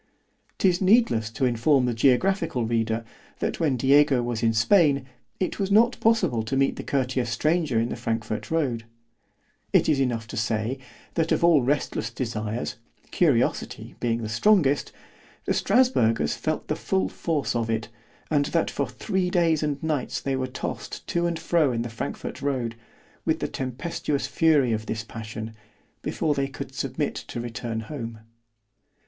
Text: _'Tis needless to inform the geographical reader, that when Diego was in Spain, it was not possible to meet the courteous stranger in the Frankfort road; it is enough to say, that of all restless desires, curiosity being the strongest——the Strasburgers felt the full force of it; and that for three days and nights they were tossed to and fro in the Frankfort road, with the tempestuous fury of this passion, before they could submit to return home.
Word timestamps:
_'Tis 0.57 0.81
needless 0.81 1.29
to 1.29 1.45
inform 1.45 1.85
the 1.85 1.93
geographical 1.93 2.65
reader, 2.65 3.05
that 3.37 3.59
when 3.59 3.77
Diego 3.77 4.23
was 4.23 4.41
in 4.41 4.51
Spain, 4.51 5.05
it 5.39 5.59
was 5.59 5.69
not 5.69 5.99
possible 5.99 6.41
to 6.41 6.57
meet 6.57 6.75
the 6.75 6.81
courteous 6.81 7.29
stranger 7.29 7.79
in 7.79 7.89
the 7.89 7.95
Frankfort 7.95 8.49
road; 8.49 8.85
it 9.71 9.87
is 9.87 9.99
enough 9.99 10.25
to 10.25 10.35
say, 10.35 10.79
that 11.13 11.31
of 11.31 11.43
all 11.43 11.61
restless 11.61 12.09
desires, 12.09 12.77
curiosity 13.11 13.93
being 13.99 14.23
the 14.23 14.27
strongest——the 14.27 15.53
Strasburgers 15.53 16.33
felt 16.33 16.67
the 16.67 16.75
full 16.75 17.07
force 17.07 17.55
of 17.55 17.69
it; 17.69 17.87
and 18.31 18.45
that 18.45 18.71
for 18.71 18.87
three 18.89 19.29
days 19.29 19.61
and 19.61 19.83
nights 19.83 20.19
they 20.19 20.35
were 20.35 20.47
tossed 20.47 21.05
to 21.05 21.27
and 21.27 21.37
fro 21.37 21.71
in 21.71 21.83
the 21.83 21.89
Frankfort 21.91 22.41
road, 22.41 22.73
with 23.23 23.37
the 23.39 23.47
tempestuous 23.47 24.25
fury 24.25 24.71
of 24.73 24.87
this 24.87 25.03
passion, 25.03 25.53
before 26.01 26.33
they 26.33 26.47
could 26.47 26.73
submit 26.73 27.13
to 27.13 27.39
return 27.39 27.81
home. 27.81 28.21